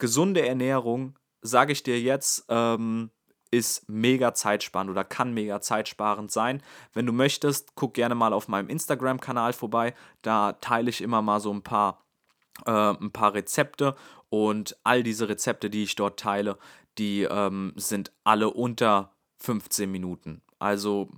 gesunde 0.00 0.46
Ernährung, 0.46 1.16
sage 1.42 1.72
ich 1.72 1.82
dir 1.82 2.00
jetzt, 2.00 2.44
ähm, 2.48 3.10
ist 3.50 3.88
mega 3.88 4.32
zeitsparend 4.34 4.90
oder 4.90 5.04
kann 5.04 5.34
mega 5.34 5.60
zeitsparend 5.60 6.30
sein. 6.30 6.62
Wenn 6.92 7.06
du 7.06 7.12
möchtest, 7.12 7.74
guck 7.74 7.94
gerne 7.94 8.14
mal 8.14 8.32
auf 8.32 8.48
meinem 8.48 8.68
Instagram-Kanal 8.68 9.52
vorbei. 9.52 9.94
Da 10.22 10.52
teile 10.54 10.90
ich 10.90 11.00
immer 11.00 11.20
mal 11.20 11.40
so 11.40 11.52
ein 11.52 11.62
paar, 11.62 12.04
äh, 12.66 12.70
ein 12.70 13.10
paar 13.10 13.34
Rezepte 13.34 13.96
und 14.28 14.76
all 14.84 15.02
diese 15.02 15.28
Rezepte, 15.28 15.68
die 15.68 15.82
ich 15.82 15.96
dort 15.96 16.20
teile, 16.20 16.58
die 16.98 17.22
ähm, 17.22 17.72
sind 17.76 18.12
alle 18.24 18.50
unter 18.50 19.16
15 19.38 19.90
Minuten. 19.90 20.42
Also 20.58 21.10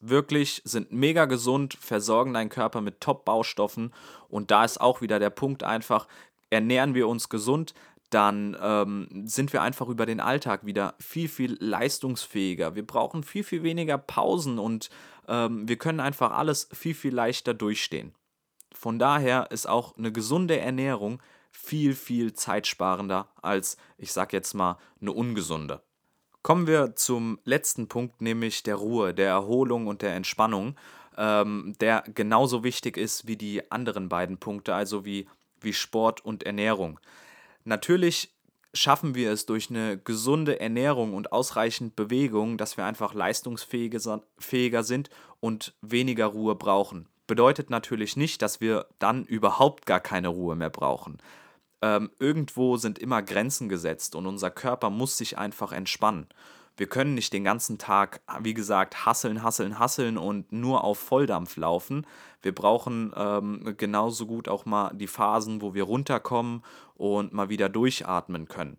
wirklich 0.00 0.62
sind 0.64 0.92
mega 0.92 1.24
gesund, 1.24 1.74
versorgen 1.74 2.34
deinen 2.34 2.50
Körper 2.50 2.80
mit 2.80 3.00
Top-Baustoffen 3.00 3.92
und 4.28 4.50
da 4.50 4.64
ist 4.64 4.80
auch 4.80 5.00
wieder 5.00 5.18
der 5.18 5.30
Punkt 5.30 5.62
einfach, 5.62 6.06
ernähren 6.50 6.94
wir 6.94 7.08
uns 7.08 7.28
gesund, 7.28 7.74
dann 8.10 8.56
ähm, 8.60 9.08
sind 9.24 9.52
wir 9.52 9.62
einfach 9.62 9.88
über 9.88 10.04
den 10.04 10.20
Alltag 10.20 10.66
wieder 10.66 10.94
viel, 10.98 11.28
viel 11.28 11.56
leistungsfähiger. 11.60 12.74
Wir 12.74 12.86
brauchen 12.86 13.22
viel, 13.22 13.44
viel 13.44 13.62
weniger 13.62 13.98
Pausen 13.98 14.58
und 14.58 14.90
ähm, 15.28 15.68
wir 15.68 15.76
können 15.76 16.00
einfach 16.00 16.32
alles 16.32 16.68
viel, 16.72 16.94
viel 16.94 17.14
leichter 17.14 17.54
durchstehen. 17.54 18.12
Von 18.72 18.98
daher 18.98 19.50
ist 19.50 19.68
auch 19.68 19.96
eine 19.96 20.12
gesunde 20.12 20.58
Ernährung 20.58 21.22
viel, 21.50 21.94
viel 21.94 22.32
zeitsparender 22.32 23.28
als, 23.42 23.76
ich 23.98 24.12
sag 24.12 24.32
jetzt 24.32 24.54
mal, 24.54 24.78
eine 25.00 25.12
ungesunde. 25.12 25.82
Kommen 26.42 26.66
wir 26.66 26.96
zum 26.96 27.38
letzten 27.44 27.88
Punkt, 27.88 28.22
nämlich 28.22 28.62
der 28.62 28.76
Ruhe, 28.76 29.12
der 29.12 29.28
Erholung 29.28 29.86
und 29.86 30.02
der 30.02 30.14
Entspannung, 30.14 30.76
ähm, 31.18 31.74
der 31.80 32.02
genauso 32.14 32.64
wichtig 32.64 32.96
ist 32.96 33.26
wie 33.26 33.36
die 33.36 33.70
anderen 33.70 34.08
beiden 34.08 34.38
Punkte, 34.38 34.74
also 34.74 35.04
wie, 35.04 35.28
wie 35.60 35.74
Sport 35.74 36.24
und 36.24 36.44
Ernährung. 36.44 36.98
Natürlich 37.64 38.34
schaffen 38.72 39.14
wir 39.14 39.32
es 39.32 39.46
durch 39.46 39.70
eine 39.70 39.98
gesunde 39.98 40.60
Ernährung 40.60 41.14
und 41.14 41.32
ausreichend 41.32 41.96
Bewegung, 41.96 42.56
dass 42.56 42.76
wir 42.76 42.84
einfach 42.84 43.14
leistungsfähiger 43.14 44.82
sind 44.82 45.10
und 45.40 45.74
weniger 45.80 46.26
Ruhe 46.26 46.54
brauchen. 46.54 47.08
Bedeutet 47.26 47.70
natürlich 47.70 48.16
nicht, 48.16 48.42
dass 48.42 48.60
wir 48.60 48.86
dann 48.98 49.24
überhaupt 49.24 49.86
gar 49.86 50.00
keine 50.00 50.28
Ruhe 50.28 50.56
mehr 50.56 50.70
brauchen. 50.70 51.18
Ähm, 51.82 52.10
irgendwo 52.18 52.76
sind 52.76 52.98
immer 52.98 53.22
Grenzen 53.22 53.68
gesetzt 53.68 54.14
und 54.14 54.26
unser 54.26 54.50
Körper 54.50 54.90
muss 54.90 55.16
sich 55.16 55.38
einfach 55.38 55.72
entspannen. 55.72 56.26
Wir 56.80 56.86
können 56.86 57.12
nicht 57.12 57.34
den 57.34 57.44
ganzen 57.44 57.76
Tag, 57.76 58.22
wie 58.40 58.54
gesagt, 58.54 59.04
hasseln, 59.04 59.42
hasseln, 59.42 59.78
hasseln 59.78 60.16
und 60.16 60.50
nur 60.50 60.82
auf 60.82 60.98
Volldampf 60.98 61.58
laufen. 61.58 62.06
Wir 62.40 62.54
brauchen 62.54 63.12
ähm, 63.14 63.74
genauso 63.76 64.24
gut 64.24 64.48
auch 64.48 64.64
mal 64.64 64.90
die 64.94 65.06
Phasen, 65.06 65.60
wo 65.60 65.74
wir 65.74 65.82
runterkommen 65.82 66.62
und 66.94 67.34
mal 67.34 67.50
wieder 67.50 67.68
durchatmen 67.68 68.48
können. 68.48 68.78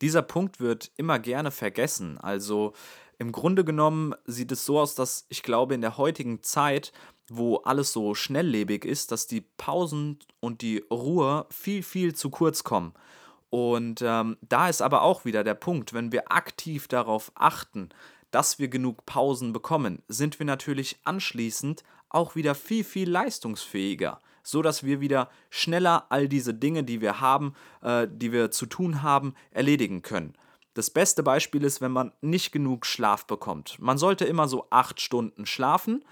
Dieser 0.00 0.22
Punkt 0.22 0.60
wird 0.60 0.92
immer 0.96 1.18
gerne 1.18 1.50
vergessen. 1.50 2.16
Also 2.16 2.72
im 3.18 3.32
Grunde 3.32 3.66
genommen 3.66 4.14
sieht 4.24 4.50
es 4.50 4.64
so 4.64 4.80
aus, 4.80 4.94
dass 4.94 5.26
ich 5.28 5.42
glaube, 5.42 5.74
in 5.74 5.82
der 5.82 5.98
heutigen 5.98 6.42
Zeit, 6.42 6.90
wo 7.28 7.56
alles 7.56 7.92
so 7.92 8.14
schnelllebig 8.14 8.86
ist, 8.86 9.12
dass 9.12 9.26
die 9.26 9.42
Pausen 9.42 10.20
und 10.40 10.62
die 10.62 10.82
Ruhe 10.90 11.44
viel, 11.50 11.82
viel 11.82 12.14
zu 12.14 12.30
kurz 12.30 12.64
kommen. 12.64 12.94
Und 13.54 14.02
ähm, 14.02 14.36
da 14.42 14.68
ist 14.68 14.82
aber 14.82 15.02
auch 15.02 15.24
wieder 15.24 15.44
der 15.44 15.54
Punkt, 15.54 15.92
wenn 15.94 16.10
wir 16.10 16.32
aktiv 16.32 16.88
darauf 16.88 17.30
achten, 17.36 17.90
dass 18.32 18.58
wir 18.58 18.66
genug 18.66 19.06
Pausen 19.06 19.52
bekommen, 19.52 20.02
sind 20.08 20.40
wir 20.40 20.44
natürlich 20.44 20.98
anschließend 21.04 21.84
auch 22.08 22.34
wieder 22.34 22.56
viel, 22.56 22.82
viel 22.82 23.08
leistungsfähiger, 23.08 24.20
so 24.42 24.60
dass 24.60 24.82
wir 24.82 25.00
wieder 25.00 25.30
schneller 25.50 26.06
all 26.08 26.26
diese 26.26 26.52
Dinge, 26.52 26.82
die 26.82 27.00
wir 27.00 27.20
haben, 27.20 27.54
äh, 27.82 28.08
die 28.10 28.32
wir 28.32 28.50
zu 28.50 28.66
tun 28.66 29.02
haben, 29.02 29.34
erledigen 29.52 30.02
können. 30.02 30.34
Das 30.74 30.90
beste 30.90 31.22
Beispiel 31.22 31.62
ist, 31.62 31.80
wenn 31.80 31.92
man 31.92 32.10
nicht 32.22 32.50
genug 32.50 32.84
Schlaf 32.84 33.24
bekommt. 33.24 33.78
Man 33.78 33.98
sollte 33.98 34.24
immer 34.24 34.48
so 34.48 34.66
acht 34.70 35.00
Stunden 35.00 35.46
schlafen. 35.46 36.04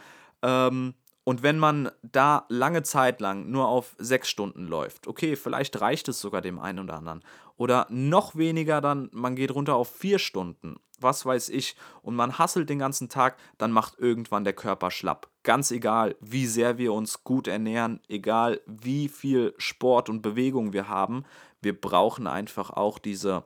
Ähm, 0.42 0.94
und 1.24 1.42
wenn 1.42 1.58
man 1.58 1.90
da 2.02 2.46
lange 2.48 2.82
Zeit 2.82 3.20
lang 3.20 3.50
nur 3.50 3.68
auf 3.68 3.94
sechs 3.98 4.28
Stunden 4.28 4.66
läuft, 4.66 5.06
okay, 5.06 5.36
vielleicht 5.36 5.80
reicht 5.80 6.08
es 6.08 6.20
sogar 6.20 6.40
dem 6.40 6.58
einen 6.58 6.80
oder 6.80 6.94
anderen. 6.94 7.22
Oder 7.56 7.86
noch 7.90 8.34
weniger 8.34 8.80
dann, 8.80 9.08
man 9.12 9.36
geht 9.36 9.54
runter 9.54 9.76
auf 9.76 9.94
vier 9.94 10.18
Stunden, 10.18 10.80
was 10.98 11.24
weiß 11.24 11.50
ich, 11.50 11.76
und 12.02 12.16
man 12.16 12.38
hasselt 12.38 12.68
den 12.70 12.80
ganzen 12.80 13.08
Tag, 13.08 13.36
dann 13.58 13.70
macht 13.70 13.98
irgendwann 13.98 14.42
der 14.44 14.52
Körper 14.52 14.90
schlapp. 14.90 15.28
Ganz 15.44 15.70
egal, 15.70 16.16
wie 16.20 16.46
sehr 16.46 16.78
wir 16.78 16.92
uns 16.92 17.22
gut 17.22 17.46
ernähren, 17.46 18.00
egal 18.08 18.60
wie 18.66 19.08
viel 19.08 19.54
Sport 19.58 20.08
und 20.08 20.22
Bewegung 20.22 20.72
wir 20.72 20.88
haben, 20.88 21.24
wir 21.60 21.78
brauchen 21.80 22.26
einfach 22.26 22.70
auch 22.70 22.98
diese, 22.98 23.44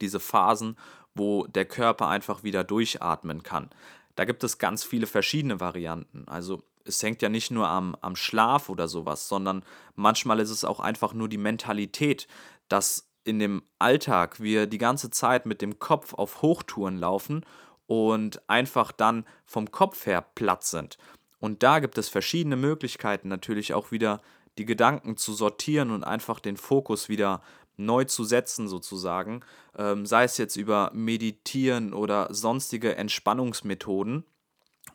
diese 0.00 0.18
Phasen, 0.18 0.76
wo 1.14 1.46
der 1.46 1.66
Körper 1.66 2.08
einfach 2.08 2.42
wieder 2.42 2.64
durchatmen 2.64 3.44
kann. 3.44 3.70
Da 4.16 4.24
gibt 4.24 4.42
es 4.42 4.58
ganz 4.58 4.82
viele 4.82 5.06
verschiedene 5.06 5.60
Varianten. 5.60 6.26
Also 6.26 6.62
es 6.86 7.02
hängt 7.02 7.22
ja 7.22 7.28
nicht 7.28 7.50
nur 7.50 7.68
am, 7.68 7.96
am 8.00 8.16
Schlaf 8.16 8.68
oder 8.68 8.88
sowas, 8.88 9.28
sondern 9.28 9.64
manchmal 9.94 10.40
ist 10.40 10.50
es 10.50 10.64
auch 10.64 10.80
einfach 10.80 11.12
nur 11.12 11.28
die 11.28 11.38
Mentalität, 11.38 12.26
dass 12.68 13.08
in 13.24 13.38
dem 13.38 13.62
Alltag 13.78 14.40
wir 14.40 14.66
die 14.66 14.78
ganze 14.78 15.10
Zeit 15.10 15.46
mit 15.46 15.60
dem 15.60 15.78
Kopf 15.78 16.14
auf 16.14 16.42
Hochtouren 16.42 16.96
laufen 16.98 17.44
und 17.86 18.48
einfach 18.48 18.92
dann 18.92 19.24
vom 19.44 19.70
Kopf 19.70 20.06
her 20.06 20.24
platt 20.34 20.64
sind. 20.64 20.96
Und 21.38 21.62
da 21.62 21.80
gibt 21.80 21.98
es 21.98 22.08
verschiedene 22.08 22.56
Möglichkeiten, 22.56 23.28
natürlich 23.28 23.74
auch 23.74 23.90
wieder 23.90 24.22
die 24.58 24.64
Gedanken 24.64 25.16
zu 25.16 25.34
sortieren 25.34 25.90
und 25.90 26.04
einfach 26.04 26.40
den 26.40 26.56
Fokus 26.56 27.08
wieder 27.08 27.42
neu 27.76 28.04
zu 28.04 28.24
setzen, 28.24 28.68
sozusagen. 28.68 29.40
Ähm, 29.76 30.06
sei 30.06 30.24
es 30.24 30.38
jetzt 30.38 30.56
über 30.56 30.90
Meditieren 30.94 31.92
oder 31.92 32.32
sonstige 32.32 32.96
Entspannungsmethoden. 32.96 34.24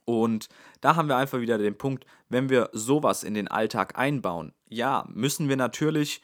Und 0.05 0.49
da 0.81 0.95
haben 0.95 1.07
wir 1.07 1.17
einfach 1.17 1.39
wieder 1.39 1.57
den 1.57 1.77
Punkt, 1.77 2.05
wenn 2.29 2.49
wir 2.49 2.69
sowas 2.73 3.23
in 3.23 3.33
den 3.33 3.47
Alltag 3.47 3.97
einbauen, 3.97 4.53
ja, 4.69 5.05
müssen 5.09 5.49
wir 5.49 5.57
natürlich 5.57 6.21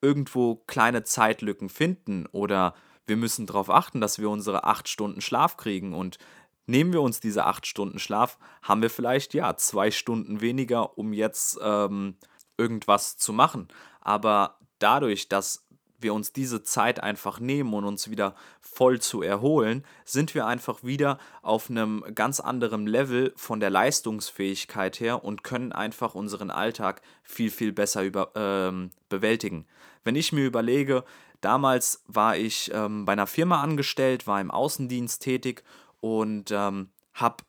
irgendwo 0.00 0.56
kleine 0.66 1.02
Zeitlücken 1.02 1.68
finden 1.68 2.26
oder 2.26 2.74
wir 3.06 3.16
müssen 3.16 3.46
darauf 3.46 3.70
achten, 3.70 4.00
dass 4.00 4.18
wir 4.18 4.30
unsere 4.30 4.64
acht 4.64 4.88
Stunden 4.88 5.20
Schlaf 5.20 5.56
kriegen 5.56 5.94
und 5.94 6.18
nehmen 6.66 6.92
wir 6.92 7.00
uns 7.00 7.20
diese 7.20 7.44
acht 7.46 7.66
Stunden 7.66 7.98
Schlaf, 7.98 8.38
haben 8.62 8.82
wir 8.82 8.90
vielleicht 8.90 9.34
ja 9.34 9.56
zwei 9.56 9.90
Stunden 9.90 10.40
weniger, 10.40 10.98
um 10.98 11.12
jetzt 11.12 11.58
ähm, 11.62 12.16
irgendwas 12.58 13.16
zu 13.16 13.32
machen. 13.32 13.68
Aber 14.00 14.58
dadurch, 14.78 15.28
dass 15.28 15.66
wir 16.00 16.14
uns 16.14 16.32
diese 16.32 16.62
Zeit 16.62 17.02
einfach 17.02 17.40
nehmen 17.40 17.74
und 17.74 17.84
uns 17.84 18.10
wieder 18.10 18.34
voll 18.60 19.00
zu 19.00 19.22
erholen, 19.22 19.84
sind 20.04 20.34
wir 20.34 20.46
einfach 20.46 20.84
wieder 20.84 21.18
auf 21.42 21.70
einem 21.70 22.04
ganz 22.14 22.40
anderen 22.40 22.86
Level 22.86 23.32
von 23.36 23.60
der 23.60 23.70
Leistungsfähigkeit 23.70 25.00
her 25.00 25.24
und 25.24 25.44
können 25.44 25.72
einfach 25.72 26.14
unseren 26.14 26.50
Alltag 26.50 27.02
viel, 27.22 27.50
viel 27.50 27.72
besser 27.72 28.02
über, 28.02 28.32
ähm, 28.34 28.90
bewältigen. 29.08 29.66
Wenn 30.04 30.16
ich 30.16 30.32
mir 30.32 30.46
überlege, 30.46 31.04
damals 31.40 32.02
war 32.06 32.36
ich 32.36 32.70
ähm, 32.72 33.04
bei 33.04 33.12
einer 33.12 33.26
Firma 33.26 33.62
angestellt, 33.62 34.26
war 34.26 34.40
im 34.40 34.50
Außendienst 34.50 35.22
tätig 35.22 35.64
und 36.00 36.50
ähm, 36.50 36.90
habe 37.14 37.44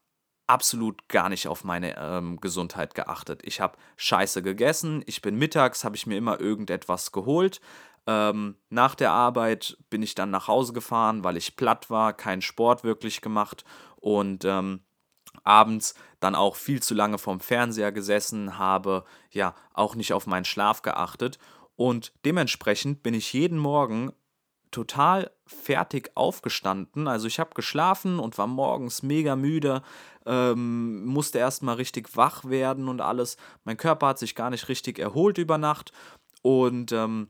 absolut 0.50 1.08
gar 1.08 1.30
nicht 1.30 1.48
auf 1.48 1.64
meine 1.64 1.96
ähm, 1.98 2.42
Gesundheit 2.42 2.96
geachtet. 2.96 3.42
Ich 3.44 3.62
habe 3.62 3.78
scheiße 3.98 4.42
gegessen, 4.42 5.04
ich 5.06 5.22
bin 5.22 5.38
mittags, 5.38 5.84
habe 5.84 5.96
ich 5.96 6.08
mir 6.08 6.18
immer 6.18 6.40
irgendetwas 6.40 7.12
geholt, 7.12 7.62
ähm, 8.10 8.56
nach 8.70 8.96
der 8.96 9.12
Arbeit 9.12 9.78
bin 9.92 10.02
ich 10.02 10.16
dann 10.16 10.32
nach 10.32 10.48
Hause 10.48 10.74
gefahren, 10.74 11.24
weil 11.24 11.38
ich 11.38 11.56
platt 11.56 11.92
war, 11.92 12.12
keinen 12.14 12.42
Sport 12.42 12.84
wirklich 12.84 13.22
gemacht 13.22 13.64
und 13.98 14.46
ähm, 14.46 14.80
abends 15.44 15.94
dann 16.20 16.34
auch 16.34 16.56
viel 16.56 16.82
zu 16.82 16.96
lange 16.96 17.20
vorm 17.20 17.40
Fernseher 17.40 17.92
gesessen, 17.92 18.58
habe 18.58 19.04
ja 19.30 19.54
auch 19.76 19.94
nicht 19.94 20.12
auf 20.12 20.26
meinen 20.26 20.46
Schlaf 20.46 20.82
geachtet 20.82 21.38
und 21.76 22.12
dementsprechend 22.26 23.04
bin 23.04 23.14
ich 23.14 23.32
jeden 23.32 23.60
Morgen 23.60 24.12
total 24.72 25.30
fertig 25.46 26.12
aufgestanden. 26.16 27.08
Also 27.08 27.28
ich 27.28 27.40
habe 27.40 27.52
geschlafen 27.54 28.18
und 28.20 28.40
war 28.40 28.48
morgens 28.48 29.04
mega 29.04 29.36
müde, 29.36 29.84
ähm, 30.26 31.06
musste 31.06 31.38
erstmal 31.38 31.76
richtig 31.76 32.16
wach 32.18 32.46
werden 32.46 32.88
und 32.88 33.02
alles. 33.02 33.38
Mein 33.66 33.78
Körper 33.78 34.08
hat 34.08 34.20
sich 34.20 34.34
gar 34.34 34.50
nicht 34.50 34.68
richtig 34.68 34.98
erholt 34.98 35.38
über 35.38 35.60
Nacht 35.60 35.92
und 36.42 36.92
ähm, 36.92 37.30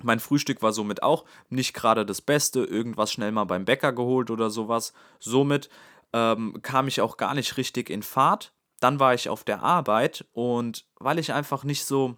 mein 0.00 0.20
Frühstück 0.20 0.62
war 0.62 0.72
somit 0.72 1.02
auch 1.02 1.24
nicht 1.48 1.74
gerade 1.74 2.06
das 2.06 2.20
Beste, 2.20 2.64
irgendwas 2.64 3.12
schnell 3.12 3.32
mal 3.32 3.44
beim 3.44 3.64
Bäcker 3.64 3.92
geholt 3.92 4.30
oder 4.30 4.50
sowas. 4.50 4.92
Somit 5.20 5.68
ähm, 6.12 6.60
kam 6.62 6.88
ich 6.88 7.00
auch 7.00 7.16
gar 7.16 7.34
nicht 7.34 7.56
richtig 7.56 7.90
in 7.90 8.02
Fahrt. 8.02 8.52
Dann 8.80 8.98
war 8.98 9.14
ich 9.14 9.28
auf 9.28 9.44
der 9.44 9.62
Arbeit 9.62 10.24
und 10.32 10.86
weil 10.98 11.18
ich 11.18 11.32
einfach 11.32 11.62
nicht 11.62 11.84
so 11.84 12.16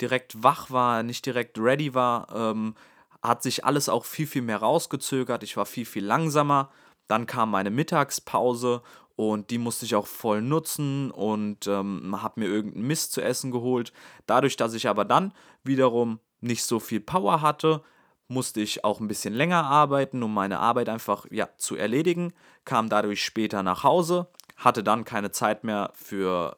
direkt 0.00 0.42
wach 0.42 0.70
war, 0.70 1.02
nicht 1.02 1.24
direkt 1.24 1.58
ready 1.58 1.94
war, 1.94 2.28
ähm, 2.34 2.74
hat 3.22 3.42
sich 3.42 3.64
alles 3.64 3.88
auch 3.88 4.04
viel, 4.04 4.26
viel 4.26 4.42
mehr 4.42 4.58
rausgezögert. 4.58 5.42
Ich 5.44 5.56
war 5.56 5.64
viel, 5.64 5.86
viel 5.86 6.04
langsamer. 6.04 6.70
Dann 7.06 7.26
kam 7.26 7.50
meine 7.50 7.70
Mittagspause 7.70 8.82
und 9.16 9.50
die 9.50 9.58
musste 9.58 9.86
ich 9.86 9.94
auch 9.94 10.06
voll 10.06 10.42
nutzen 10.42 11.10
und 11.10 11.66
ähm, 11.66 12.20
habe 12.20 12.40
mir 12.40 12.46
irgendeinen 12.46 12.86
Mist 12.86 13.12
zu 13.12 13.22
essen 13.22 13.52
geholt. 13.52 13.92
Dadurch, 14.26 14.56
dass 14.56 14.74
ich 14.74 14.88
aber 14.88 15.04
dann 15.04 15.32
wiederum 15.62 16.18
nicht 16.42 16.64
so 16.64 16.78
viel 16.80 17.00
Power 17.00 17.40
hatte, 17.40 17.82
musste 18.28 18.60
ich 18.60 18.84
auch 18.84 19.00
ein 19.00 19.08
bisschen 19.08 19.34
länger 19.34 19.64
arbeiten, 19.64 20.22
um 20.22 20.32
meine 20.32 20.58
Arbeit 20.58 20.88
einfach 20.88 21.26
ja, 21.30 21.48
zu 21.56 21.76
erledigen, 21.76 22.32
kam 22.64 22.88
dadurch 22.88 23.24
später 23.24 23.62
nach 23.62 23.84
Hause, 23.84 24.28
hatte 24.56 24.82
dann 24.82 25.04
keine 25.04 25.30
Zeit 25.30 25.64
mehr 25.64 25.92
für 25.94 26.56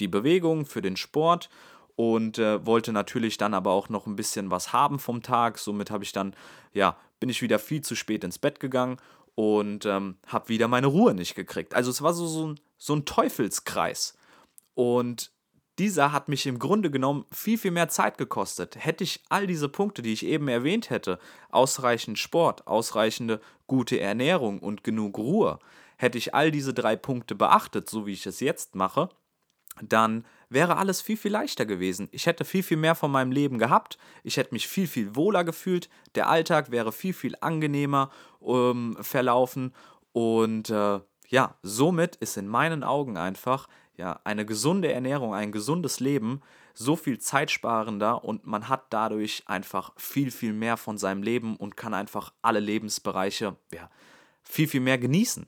die 0.00 0.08
Bewegung, 0.08 0.66
für 0.66 0.82
den 0.82 0.96
Sport 0.96 1.48
und 1.96 2.38
äh, 2.38 2.64
wollte 2.66 2.92
natürlich 2.92 3.36
dann 3.36 3.54
aber 3.54 3.70
auch 3.70 3.88
noch 3.88 4.06
ein 4.06 4.16
bisschen 4.16 4.50
was 4.50 4.72
haben 4.72 4.98
vom 4.98 5.22
Tag. 5.22 5.58
Somit 5.58 5.90
habe 5.90 6.04
ich 6.04 6.12
dann, 6.12 6.34
ja, 6.72 6.96
bin 7.20 7.28
ich 7.28 7.42
wieder 7.42 7.58
viel 7.58 7.82
zu 7.82 7.94
spät 7.94 8.24
ins 8.24 8.38
Bett 8.38 8.60
gegangen 8.60 8.98
und 9.34 9.86
ähm, 9.86 10.16
habe 10.26 10.48
wieder 10.48 10.68
meine 10.68 10.88
Ruhe 10.88 11.14
nicht 11.14 11.34
gekriegt. 11.34 11.74
Also 11.74 11.90
es 11.90 12.02
war 12.02 12.12
so, 12.12 12.26
so, 12.26 12.48
ein, 12.48 12.60
so 12.76 12.94
ein 12.94 13.04
Teufelskreis. 13.04 14.16
Und 14.74 15.30
dieser 15.78 16.12
hat 16.12 16.28
mich 16.28 16.46
im 16.46 16.58
Grunde 16.58 16.90
genommen 16.90 17.26
viel, 17.32 17.58
viel 17.58 17.70
mehr 17.70 17.88
Zeit 17.88 18.18
gekostet. 18.18 18.76
Hätte 18.78 19.04
ich 19.04 19.22
all 19.28 19.46
diese 19.46 19.68
Punkte, 19.68 20.02
die 20.02 20.12
ich 20.12 20.24
eben 20.24 20.48
erwähnt 20.48 20.90
hätte, 20.90 21.18
ausreichend 21.50 22.18
Sport, 22.18 22.66
ausreichende 22.66 23.40
gute 23.66 23.98
Ernährung 23.98 24.60
und 24.60 24.84
genug 24.84 25.18
Ruhe, 25.18 25.58
hätte 25.96 26.18
ich 26.18 26.34
all 26.34 26.50
diese 26.50 26.74
drei 26.74 26.96
Punkte 26.96 27.34
beachtet, 27.34 27.88
so 27.88 28.06
wie 28.06 28.12
ich 28.12 28.26
es 28.26 28.40
jetzt 28.40 28.74
mache, 28.74 29.08
dann 29.82 30.24
wäre 30.48 30.76
alles 30.76 31.02
viel, 31.02 31.16
viel 31.16 31.32
leichter 31.32 31.66
gewesen. 31.66 32.08
Ich 32.12 32.26
hätte 32.26 32.44
viel, 32.44 32.62
viel 32.62 32.76
mehr 32.76 32.94
von 32.94 33.10
meinem 33.10 33.32
Leben 33.32 33.58
gehabt. 33.58 33.98
Ich 34.22 34.36
hätte 34.36 34.54
mich 34.54 34.68
viel, 34.68 34.86
viel 34.86 35.16
wohler 35.16 35.42
gefühlt. 35.42 35.88
Der 36.14 36.28
Alltag 36.28 36.70
wäre 36.70 36.92
viel, 36.92 37.12
viel 37.12 37.34
angenehmer 37.40 38.10
ähm, 38.40 38.96
verlaufen. 39.00 39.74
Und 40.12 40.70
äh, 40.70 41.00
ja, 41.28 41.56
somit 41.62 42.16
ist 42.16 42.36
in 42.36 42.46
meinen 42.46 42.84
Augen 42.84 43.16
einfach 43.16 43.66
ja, 43.96 44.20
eine 44.24 44.44
gesunde 44.44 44.92
Ernährung, 44.92 45.34
ein 45.34 45.52
gesundes 45.52 46.00
Leben 46.00 46.40
so 46.74 46.96
viel 46.96 47.18
zeitsparender 47.18 48.24
und 48.24 48.46
man 48.46 48.68
hat 48.68 48.86
dadurch 48.90 49.44
einfach 49.46 49.92
viel, 49.96 50.30
viel 50.30 50.52
mehr 50.52 50.76
von 50.76 50.98
seinem 50.98 51.22
Leben 51.22 51.56
und 51.56 51.76
kann 51.76 51.94
einfach 51.94 52.32
alle 52.42 52.60
Lebensbereiche 52.60 53.56
ja, 53.72 53.90
viel, 54.42 54.66
viel 54.66 54.80
mehr 54.80 54.98
genießen. 54.98 55.46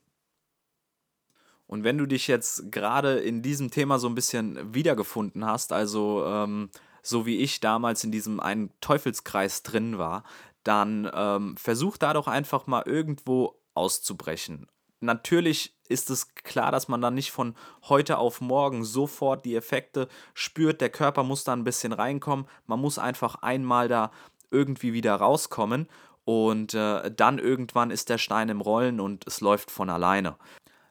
Und 1.66 1.82
wenn 1.82 1.98
du 1.98 2.06
dich 2.06 2.28
jetzt 2.28 2.70
gerade 2.70 3.18
in 3.18 3.42
diesem 3.42 3.72
Thema 3.72 3.98
so 3.98 4.08
ein 4.08 4.14
bisschen 4.14 4.72
wiedergefunden 4.72 5.44
hast, 5.44 5.72
also 5.72 6.24
ähm, 6.24 6.70
so 7.02 7.26
wie 7.26 7.38
ich 7.38 7.58
damals 7.58 8.04
in 8.04 8.12
diesem 8.12 8.38
einen 8.38 8.70
Teufelskreis 8.80 9.64
drin 9.64 9.98
war, 9.98 10.23
dann 10.62 11.10
ähm, 11.12 11.56
versuch 11.56 11.97
da 11.97 12.12
doch 12.12 12.28
einfach 12.28 12.68
mal 12.68 12.84
irgendwo 12.86 13.60
auszubrechen 13.75 14.68
natürlich 15.00 15.75
ist 15.86 16.10
es 16.10 16.34
klar, 16.34 16.70
dass 16.70 16.88
man 16.88 17.00
dann 17.00 17.14
nicht 17.14 17.32
von 17.32 17.54
heute 17.88 18.18
auf 18.18 18.40
morgen 18.40 18.84
sofort 18.84 19.44
die 19.44 19.56
Effekte 19.56 20.08
spürt. 20.34 20.80
Der 20.80 20.90
Körper 20.90 21.22
muss 21.22 21.44
da 21.44 21.52
ein 21.52 21.64
bisschen 21.64 21.92
reinkommen. 21.92 22.46
Man 22.66 22.80
muss 22.80 22.99
einfach 22.99 23.36
einmal 23.42 23.88
da 23.88 24.10
irgendwie 24.50 24.92
wieder 24.92 25.14
rauskommen 25.14 25.88
und 26.25 26.75
äh, 26.75 27.10
dann 27.10 27.38
irgendwann 27.38 27.90
ist 27.90 28.08
der 28.08 28.18
Stein 28.18 28.49
im 28.49 28.60
Rollen 28.60 29.00
und 29.00 29.26
es 29.26 29.40
läuft 29.40 29.70
von 29.70 29.88
alleine. 29.88 30.36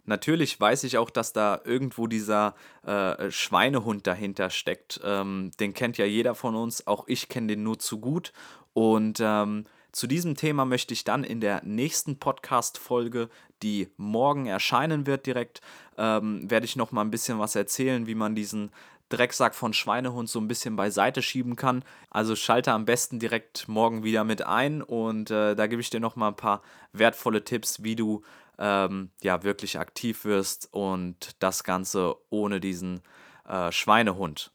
Natürlich 0.06 0.60
weiß 0.60 0.84
ich 0.84 0.98
auch, 0.98 1.10
dass 1.10 1.34
da 1.34 1.60
irgendwo 1.64 2.08
dieser 2.08 2.56
äh, 2.86 3.32
Schweinehund 3.32 4.08
dahinter 4.08 4.50
steckt. 4.50 5.02
Ähm, 5.04 5.52
den 5.60 5.74
kennt 5.74 5.98
ja 5.98 6.06
jeder 6.06 6.36
von 6.36 6.56
uns, 6.56 6.86
auch 6.88 7.06
ich 7.08 7.28
kenne 7.28 7.48
den 7.48 7.64
nur 7.64 7.80
zu 7.80 8.00
gut. 8.00 8.32
Und 8.74 9.20
ähm, 9.20 9.66
zu 9.96 10.08
diesem 10.08 10.36
Thema 10.36 10.66
möchte 10.66 10.94
ich 10.94 11.06
dann 11.06 11.24
in 11.24 11.40
der 11.40 11.64
nächsten 11.64 12.20
Podcast-Folge, 12.20 13.30
die 13.64 13.88
morgen 13.96 14.46
erscheinen 14.46 15.08
wird, 15.08 15.26
direkt, 15.26 15.62
ähm, 15.98 16.52
werde 16.52 16.66
ich 16.66 16.76
noch 16.76 16.92
mal 16.92 17.00
ein 17.00 17.12
bisschen 17.12 17.40
was 17.40 17.56
erzählen, 17.56 18.06
wie 18.06 18.14
man 18.14 18.36
diesen 18.36 18.72
Drecksack 19.08 19.56
von 19.56 19.72
Schweinehund 19.72 20.28
so 20.28 20.42
ein 20.42 20.50
bisschen 20.50 20.76
beiseite 20.76 21.22
schieben 21.22 21.56
kann. 21.56 21.86
Also 22.10 22.36
schalte 22.36 22.74
am 22.74 22.84
besten 22.84 23.20
direkt 23.20 23.70
morgen 23.70 24.04
wieder 24.04 24.26
mit 24.26 24.46
ein 24.46 24.82
und 24.82 25.32
äh, 25.32 25.56
da 25.56 25.66
gebe 25.66 25.82
ich 25.82 25.92
dir 25.92 26.02
noch 26.02 26.18
mal 26.18 26.28
ein 26.28 26.36
paar 26.36 26.62
wertvolle 26.92 27.46
Tipps, 27.46 27.82
wie 27.82 27.96
du 27.96 28.22
ähm, 28.60 29.12
ja 29.24 29.44
wirklich 29.44 29.80
aktiv 29.80 30.26
wirst 30.26 30.68
und 30.74 31.38
das 31.40 31.64
Ganze 31.64 32.18
ohne 32.30 32.60
diesen 32.60 33.00
äh, 33.48 33.72
Schweinehund. 33.72 34.52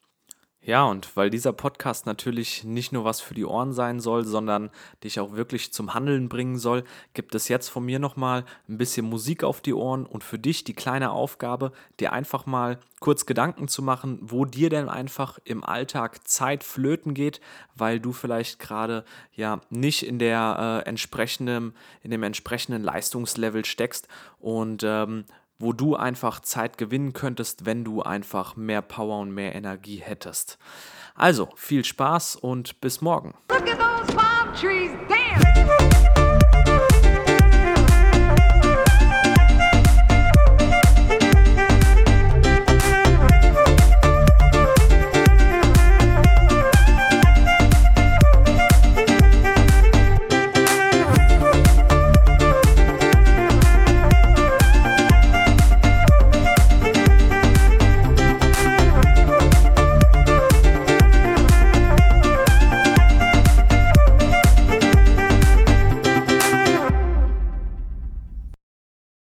Ja, 0.62 0.85
und 0.85 1.16
weil 1.16 1.31
dieser 1.31 1.55
Podcast 1.55 2.05
natürlich 2.05 2.64
nicht 2.64 2.92
nur 2.92 3.03
was 3.05 3.23
für 3.23 3.33
die 3.33 3.46
Ohren 3.46 3.73
sein 3.73 3.99
soll, 3.99 4.27
sondern 4.27 4.68
dich 5.03 5.18
auch 5.18 5.33
wirklich 5.33 5.73
zum 5.73 5.94
Handeln 5.94 6.29
bringen 6.29 6.59
soll, 6.59 6.85
gibt 7.14 7.35
es 7.35 7.49
jetzt 7.49 7.70
von 7.70 7.83
mir 7.83 7.99
nochmal 7.99 8.44
ein 8.68 8.77
bisschen 8.77 9.07
Musik 9.07 9.42
auf 9.42 9.62
die 9.62 9.73
Ohren 9.73 10.05
und 10.05 10.23
für 10.23 10.38
dich 10.38 10.62
die 10.62 10.75
kleine 10.75 11.12
Aufgabe, 11.12 11.73
dir 11.99 12.12
einfach 12.12 12.44
mal 12.44 12.79
kurz 13.01 13.25
Gedanken 13.25 13.68
zu 13.68 13.83
machen, 13.83 14.18
wo 14.20 14.44
dir 14.44 14.68
denn 14.68 14.90
einfach 14.90 15.38
im 15.44 15.64
Alltag 15.64 16.29
Zeit 16.29 16.62
flöten 16.62 17.14
geht, 17.14 17.40
weil 17.75 17.99
du 17.99 18.12
vielleicht 18.12 18.59
gerade 18.59 19.07
ja 19.33 19.62
nicht 19.70 20.07
in 20.07 20.18
der 20.18 20.83
äh, 20.85 20.88
entsprechenden, 20.88 21.73
in 22.03 22.11
dem 22.11 22.23
entsprechenden 22.23 22.83
Leistungslevel 22.83 23.64
steckst. 23.64 24.09
Und 24.38 24.83
ähm, 24.85 25.25
wo 25.61 25.73
du 25.73 25.94
einfach 25.94 26.40
Zeit 26.40 26.79
gewinnen 26.79 27.12
könntest, 27.12 27.66
wenn 27.66 27.85
du 27.85 28.03
einfach 28.03 28.57
mehr 28.57 28.83
Power 28.83 29.20
und 29.20 29.31
mehr 29.33 29.55
Energie 29.55 29.99
hättest. 29.99 30.59
Also 31.14 31.49
viel 31.55 31.85
Spaß 31.85 32.37
und 32.37 32.81
bis 32.81 33.01
morgen. 33.03 33.35